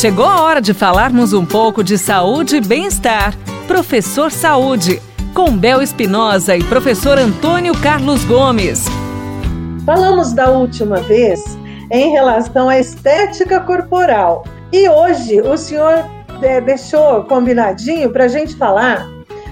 Chegou 0.00 0.24
a 0.24 0.40
hora 0.40 0.62
de 0.62 0.72
falarmos 0.72 1.34
um 1.34 1.44
pouco 1.44 1.84
de 1.84 1.98
saúde 1.98 2.56
e 2.56 2.60
bem-estar. 2.62 3.36
Professor 3.68 4.32
Saúde, 4.32 4.98
com 5.34 5.54
Bel 5.54 5.82
Espinosa 5.82 6.56
e 6.56 6.64
professor 6.64 7.18
Antônio 7.18 7.74
Carlos 7.82 8.24
Gomes. 8.24 8.86
Falamos 9.84 10.32
da 10.32 10.48
última 10.48 11.02
vez 11.02 11.38
em 11.92 12.12
relação 12.12 12.70
à 12.70 12.78
estética 12.78 13.60
corporal. 13.60 14.46
E 14.72 14.88
hoje 14.88 15.42
o 15.42 15.54
senhor 15.58 16.02
é, 16.40 16.62
deixou 16.62 17.24
combinadinho 17.24 18.10
para 18.10 18.24
a 18.24 18.28
gente 18.28 18.56
falar 18.56 19.06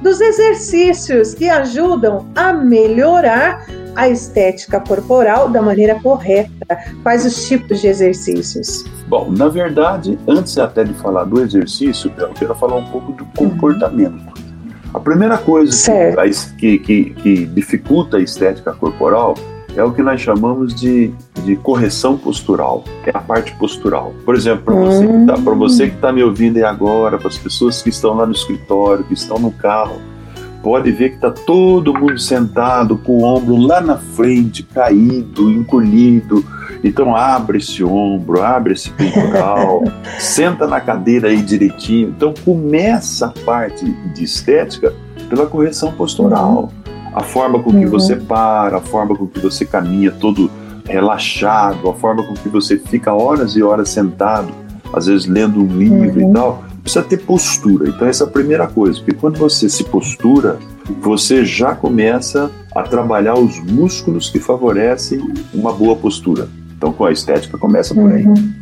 dos 0.00 0.22
exercícios 0.22 1.34
que 1.34 1.50
ajudam 1.50 2.26
a 2.34 2.50
melhorar 2.50 3.66
a 3.94 4.08
estética 4.08 4.80
corporal 4.80 5.48
da 5.48 5.62
maneira 5.62 5.96
correta. 6.00 6.78
Quais 7.02 7.24
os 7.24 7.48
tipos 7.48 7.80
de 7.80 7.88
exercícios? 7.88 8.84
Bom, 9.08 9.30
na 9.30 9.48
verdade, 9.48 10.18
antes 10.26 10.56
até 10.58 10.84
de 10.84 10.94
falar 10.94 11.24
do 11.24 11.40
exercício, 11.40 12.12
eu 12.16 12.28
quero 12.30 12.54
falar 12.54 12.76
um 12.76 12.86
pouco 12.86 13.12
do 13.12 13.24
comportamento. 13.36 14.40
A 14.92 14.98
primeira 14.98 15.38
coisa 15.38 15.70
que, 16.58 16.78
que, 16.78 17.10
que, 17.10 17.46
dificulta 17.46 18.16
a 18.16 18.20
estética 18.20 18.72
corporal 18.72 19.34
é 19.76 19.84
o 19.84 19.92
que 19.92 20.02
nós 20.02 20.20
chamamos 20.20 20.74
de, 20.74 21.12
de 21.44 21.54
correção 21.56 22.18
postural, 22.18 22.82
é 23.06 23.10
a 23.14 23.20
parte 23.20 23.54
postural. 23.54 24.12
Por 24.24 24.34
exemplo, 24.34 24.64
para 24.64 24.74
você, 24.74 25.06
hum. 25.06 25.26
tá, 25.26 25.36
você 25.36 25.88
que 25.88 25.94
está 25.94 26.12
me 26.12 26.24
ouvindo 26.24 26.56
aí 26.56 26.64
agora, 26.64 27.18
para 27.18 27.28
as 27.28 27.38
pessoas 27.38 27.80
que 27.80 27.88
estão 27.88 28.14
lá 28.14 28.26
no 28.26 28.32
escritório, 28.32 29.04
que 29.04 29.14
estão 29.14 29.38
no 29.38 29.52
carro, 29.52 30.00
pode 30.62 30.90
ver 30.90 31.10
que 31.10 31.14
está 31.16 31.30
todo 31.30 31.94
mundo 31.94 32.18
sentado 32.18 32.96
com 32.98 33.18
o 33.18 33.24
ombro 33.24 33.56
lá 33.56 33.80
na 33.80 33.96
frente, 33.96 34.62
caído, 34.62 35.50
encolhido. 35.50 36.44
Então 36.82 37.14
abre 37.14 37.58
esse 37.58 37.84
ombro, 37.84 38.42
abre 38.42 38.72
esse 38.72 38.90
peitoral, 38.90 39.82
senta 40.18 40.66
na 40.66 40.80
cadeira 40.80 41.28
aí 41.28 41.42
direitinho. 41.42 42.08
Então 42.08 42.32
começa 42.44 43.26
a 43.26 43.44
parte 43.44 43.84
de 44.14 44.24
estética 44.24 44.92
pela 45.28 45.46
correção 45.46 45.92
postural. 45.92 46.62
Uhum. 46.62 46.68
A 47.12 47.22
forma 47.22 47.58
com 47.58 47.70
que 47.70 47.84
uhum. 47.84 47.90
você 47.90 48.16
para, 48.16 48.78
a 48.78 48.80
forma 48.80 49.16
com 49.16 49.26
que 49.26 49.40
você 49.40 49.64
caminha 49.64 50.10
todo 50.10 50.50
relaxado, 50.86 51.88
a 51.88 51.94
forma 51.94 52.22
com 52.22 52.34
que 52.34 52.48
você 52.48 52.78
fica 52.78 53.12
horas 53.12 53.56
e 53.56 53.62
horas 53.62 53.88
sentado, 53.88 54.52
às 54.92 55.06
vezes 55.06 55.26
lendo 55.26 55.60
um 55.60 55.66
livro 55.66 56.20
uhum. 56.20 56.30
e 56.30 56.32
tal 56.32 56.70
precisa 56.90 57.02
ter 57.02 57.18
postura. 57.18 57.88
Então, 57.88 58.08
essa 58.08 58.24
é 58.24 58.26
a 58.26 58.30
primeira 58.30 58.66
coisa, 58.66 58.98
porque 58.98 59.12
quando 59.12 59.38
você 59.38 59.68
se 59.68 59.84
postura, 59.84 60.58
você 61.00 61.44
já 61.44 61.74
começa 61.74 62.50
a 62.74 62.82
trabalhar 62.82 63.34
os 63.34 63.60
músculos 63.60 64.28
que 64.28 64.40
favorecem 64.40 65.20
uma 65.54 65.72
boa 65.72 65.94
postura. 65.94 66.48
Então, 66.76 66.92
com 66.92 67.04
a 67.04 67.12
estética, 67.12 67.56
começa 67.58 67.94
por 67.94 68.10
aí. 68.10 68.26
Uhum. 68.26 68.52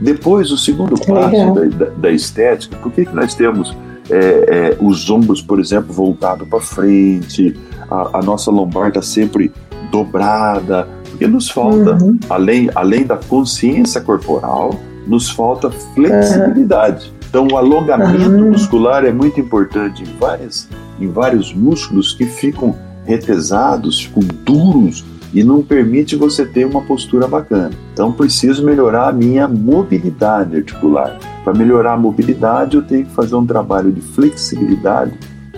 Depois, 0.00 0.50
o 0.50 0.56
segundo 0.56 0.98
passo 0.98 1.54
da, 1.54 1.84
da, 1.84 1.90
da, 1.90 2.10
estética, 2.10 2.76
por 2.76 2.92
que, 2.92 3.04
que 3.04 3.14
nós 3.14 3.34
temos 3.34 3.76
é, 4.08 4.16
é, 4.16 4.76
os 4.80 5.10
ombros, 5.10 5.42
por 5.42 5.58
exemplo, 5.58 5.92
voltados 5.92 6.48
para 6.48 6.60
frente, 6.60 7.58
a, 7.90 8.18
a, 8.18 8.22
nossa 8.22 8.50
lombar 8.50 8.88
está 8.88 9.02
sempre 9.02 9.52
dobrada? 9.90 10.88
Porque 11.10 11.26
nos 11.26 11.50
falta, 11.50 11.98
uhum. 12.02 12.18
além, 12.28 12.70
além 12.74 13.04
da 13.04 13.16
consciência 13.16 14.00
corporal, 14.00 14.78
nos 15.06 15.30
falta 15.30 15.70
flexibilidade. 15.70 17.15
Então, 17.36 17.48
o 17.52 17.58
alongamento 17.58 18.30
uhum. 18.30 18.52
muscular 18.52 19.04
é 19.04 19.12
muito 19.12 19.38
importante 19.38 20.02
em, 20.02 20.06
várias, 20.18 20.66
em 20.98 21.06
vários 21.06 21.52
músculos 21.52 22.14
que 22.14 22.24
ficam 22.24 22.74
retesados, 23.04 24.04
ficam 24.04 24.22
duros 24.42 25.04
e 25.34 25.44
não 25.44 25.62
permite 25.62 26.16
você 26.16 26.46
ter 26.46 26.64
uma 26.64 26.80
postura 26.80 27.28
bacana. 27.28 27.72
Então, 27.92 28.10
preciso 28.10 28.64
melhorar 28.64 29.10
a 29.10 29.12
minha 29.12 29.46
mobilidade 29.46 30.56
articular. 30.56 31.18
Para 31.44 31.52
melhorar 31.52 31.92
a 31.92 31.96
mobilidade, 31.98 32.76
eu 32.76 32.82
tenho 32.82 33.04
que 33.04 33.12
fazer 33.12 33.34
um 33.34 33.44
trabalho 33.44 33.92
de 33.92 34.00
flexibilidade 34.00 35.12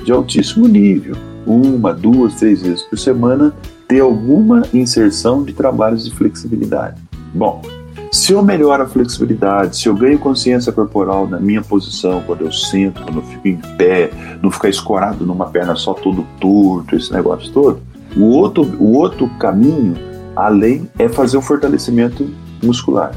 de 0.05 0.11
altíssimo 0.11 0.67
nível. 0.67 1.15
Uma, 1.47 1.95
duas, 1.95 2.35
três 2.35 2.61
vezes 2.61 2.83
por 2.83 2.99
semana, 2.99 3.55
ter 3.87 4.01
alguma 4.01 4.65
inserção 4.75 5.45
de 5.45 5.53
trabalhos 5.53 6.07
de 6.07 6.11
flexibilidade. 6.11 7.01
Bom, 7.33 7.63
se 8.11 8.33
eu 8.33 8.43
melhoro 8.43 8.83
a 8.83 8.87
flexibilidade, 8.87 9.77
se 9.77 9.89
eu 9.89 9.95
ganho 9.95 10.19
consciência 10.19 10.73
corporal 10.73 11.27
na 11.27 11.39
minha 11.39 11.63
posição, 11.63 12.23
quando 12.27 12.43
eu 12.43 12.53
sento, 12.53 13.03
quando 13.03 13.17
eu 13.19 13.23
fico 13.23 13.49
em 13.49 13.57
pé, 13.77 14.11
não 14.43 14.51
ficar 14.51 14.69
escorado 14.69 15.27
numa 15.27 15.47
perna 15.47 15.75
só 15.75 15.95
todo 15.95 16.27
torto, 16.41 16.97
esse 16.97 17.13
negócio 17.13 17.53
todo, 17.53 17.81
o 18.17 18.25
outro, 18.25 18.63
o 18.79 18.93
outro 18.95 19.29
caminho, 19.39 19.95
além, 20.35 20.89
é 20.99 21.09
fazer 21.09 21.37
o 21.37 21.43
fortalecimento 21.43 22.29
muscular. 22.63 23.13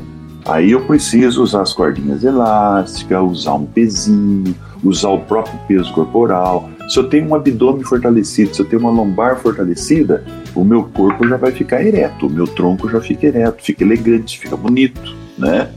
Aí 0.45 0.71
eu 0.71 0.81
preciso 0.81 1.43
usar 1.43 1.61
as 1.61 1.71
cordinhas 1.71 2.23
elásticas, 2.23 3.21
usar 3.21 3.53
um 3.53 3.65
pezinho, 3.65 4.55
usar 4.83 5.09
o 5.09 5.19
próprio 5.19 5.57
peso 5.67 5.91
corporal. 5.93 6.69
Se 6.89 6.99
eu 6.99 7.07
tenho 7.07 7.27
um 7.27 7.35
abdômen 7.35 7.83
fortalecido, 7.83 8.55
se 8.55 8.61
eu 8.61 8.65
tenho 8.65 8.81
uma 8.81 8.91
lombar 8.91 9.37
fortalecida, 9.37 10.23
o 10.55 10.63
meu 10.63 10.83
corpo 10.83 11.27
já 11.27 11.37
vai 11.37 11.51
ficar 11.51 11.83
ereto, 11.83 12.27
o 12.27 12.29
meu 12.29 12.47
tronco 12.47 12.89
já 12.89 12.99
fica 12.99 13.27
ereto, 13.27 13.63
fica 13.63 13.83
elegante, 13.83 14.39
fica 14.39 14.57
bonito, 14.57 15.15
né? 15.37 15.69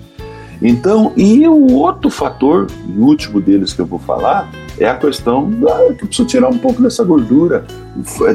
Então, 0.62 1.12
e 1.16 1.46
o 1.46 1.74
outro 1.74 2.08
fator, 2.08 2.66
o 2.96 3.02
último 3.02 3.40
deles 3.40 3.72
que 3.72 3.80
eu 3.80 3.86
vou 3.86 3.98
falar, 3.98 4.50
é 4.78 4.86
a 4.86 4.96
questão 4.96 5.50
da, 5.50 5.92
que 5.92 6.04
eu 6.04 6.06
preciso 6.06 6.26
tirar 6.26 6.48
um 6.48 6.58
pouco 6.58 6.82
dessa 6.82 7.04
gordura, 7.04 7.64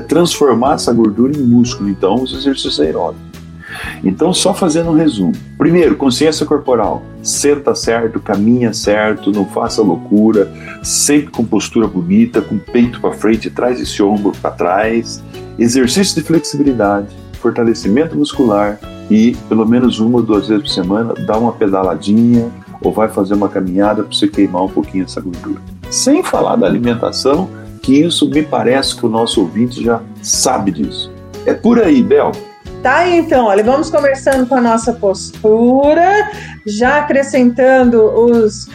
transformar 0.07 0.75
essa 0.75 0.93
gordura 0.93 1.35
em 1.35 1.41
músculo. 1.41 1.89
Então, 1.89 2.15
os 2.15 2.33
exercícios 2.33 2.79
aeróbicos. 2.79 3.28
Então, 4.03 4.33
só 4.33 4.53
fazendo 4.53 4.91
um 4.91 4.95
resumo. 4.95 5.33
Primeiro, 5.57 5.95
consciência 5.95 6.45
corporal. 6.45 7.03
Senta 7.21 7.75
certo, 7.75 8.19
caminha 8.19 8.73
certo, 8.73 9.31
não 9.31 9.45
faça 9.45 9.81
loucura, 9.81 10.51
sempre 10.83 11.31
com 11.31 11.43
postura 11.43 11.87
bonita, 11.87 12.41
com 12.41 12.57
peito 12.57 13.01
para 13.01 13.11
frente, 13.11 13.49
traz 13.49 13.79
esse 13.79 14.01
ombro 14.01 14.31
para 14.41 14.51
trás. 14.51 15.23
Exercício 15.57 16.21
de 16.21 16.27
flexibilidade, 16.27 17.07
fortalecimento 17.41 18.17
muscular 18.17 18.79
e, 19.09 19.35
pelo 19.47 19.65
menos 19.65 19.99
uma 19.99 20.17
ou 20.17 20.23
duas 20.23 20.47
vezes 20.47 20.63
por 20.63 20.69
semana, 20.69 21.13
dá 21.13 21.37
uma 21.37 21.51
pedaladinha 21.51 22.49
ou 22.81 22.93
vai 22.93 23.09
fazer 23.09 23.33
uma 23.33 23.49
caminhada 23.49 24.03
para 24.03 24.13
você 24.13 24.27
queimar 24.27 24.63
um 24.63 24.69
pouquinho 24.69 25.03
essa 25.03 25.19
gordura. 25.19 25.59
Sem 25.89 26.23
falar 26.23 26.55
da 26.55 26.67
alimentação, 26.67 27.49
que 27.81 27.99
isso 27.99 28.29
me 28.29 28.43
parece 28.43 28.95
que 28.95 29.05
o 29.05 29.09
nosso 29.09 29.41
ouvinte 29.41 29.83
já 29.83 30.01
sabe 30.21 30.71
disso. 30.71 31.11
É 31.45 31.53
por 31.53 31.79
aí, 31.79 32.01
Bel. 32.01 32.31
Tá, 32.81 33.05
então, 33.09 33.47
olha, 33.47 33.61
vamos 33.61 33.89
conversando 33.89 34.45
com 34.45 34.55
a 34.55 34.61
nossa 34.61 34.93
postura, 34.93 36.31
já 36.65 36.99
acrescentando 36.99 38.01
os, 38.01 38.69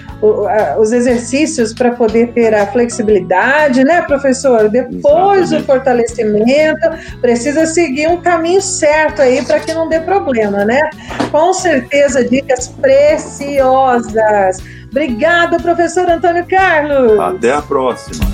os 0.78 0.92
exercícios 0.92 1.72
para 1.72 1.92
poder 1.92 2.32
ter 2.32 2.54
a 2.54 2.66
flexibilidade, 2.66 3.82
né, 3.82 4.02
professor? 4.02 4.68
Depois 4.68 5.52
Exatamente. 5.52 5.62
o 5.62 5.66
fortalecimento, 5.66 7.18
precisa 7.22 7.64
seguir 7.64 8.08
um 8.08 8.20
caminho 8.20 8.60
certo 8.60 9.22
aí 9.22 9.42
para 9.42 9.58
que 9.60 9.72
não 9.72 9.88
dê 9.88 10.00
problema, 10.00 10.66
né? 10.66 10.80
Com 11.30 11.54
certeza, 11.54 12.22
dicas 12.28 12.68
preciosas. 12.68 14.58
Obrigada, 14.90 15.58
professor 15.58 16.08
Antônio 16.10 16.46
Carlos. 16.46 17.18
Até 17.18 17.52
a 17.52 17.62
próxima. 17.62 18.33